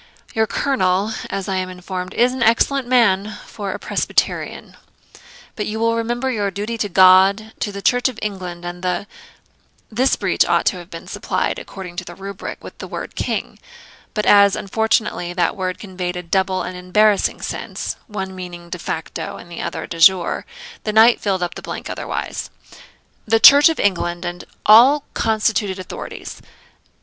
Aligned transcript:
Your 0.33 0.47
colonel, 0.47 1.13
as 1.29 1.47
I 1.47 1.57
am 1.57 1.69
informed, 1.69 2.15
is 2.15 2.33
an 2.33 2.41
excellent 2.41 2.87
man 2.87 3.37
for 3.45 3.71
a 3.71 3.77
Presbyterian; 3.77 4.75
but 5.55 5.67
you 5.67 5.79
will 5.79 5.95
remember 5.95 6.31
your 6.31 6.49
duty 6.49 6.75
to 6.79 6.89
God, 6.89 7.53
the 7.59 7.81
Church 7.83 8.09
of 8.09 8.17
England, 8.19 8.65
and 8.65 8.81
the' 8.81 9.05
(this 10.01 10.15
breach 10.15 10.43
ought 10.43 10.65
to 10.65 10.77
have 10.77 10.89
been 10.89 11.05
supplied, 11.05 11.59
according 11.59 11.97
to 11.97 12.03
the 12.03 12.15
rubric, 12.15 12.63
with 12.63 12.75
the 12.79 12.87
word 12.87 13.13
KING; 13.13 13.59
but 14.15 14.25
as, 14.25 14.55
unfortunately, 14.55 15.33
that 15.33 15.55
word 15.55 15.77
conveyed 15.77 16.15
a 16.15 16.23
double 16.23 16.63
and 16.63 16.75
embarrassing 16.75 17.39
sense, 17.39 17.95
one 18.07 18.33
meaning 18.33 18.71
de 18.71 18.79
facto 18.79 19.37
and 19.37 19.51
the 19.51 19.61
other 19.61 19.85
de 19.85 19.99
jure, 19.99 20.47
the 20.83 20.91
knight 20.93 21.21
filled 21.21 21.43
up 21.43 21.53
the 21.53 21.61
blank 21.61 21.91
otherwise) 21.91 22.49
'the 23.27 23.39
Church 23.39 23.69
of 23.69 23.79
England, 23.79 24.25
and 24.25 24.45
all 24.65 25.03
constituted 25.13 25.77
authorities.' 25.77 26.41